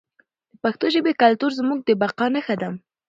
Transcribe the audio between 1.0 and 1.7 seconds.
کلتور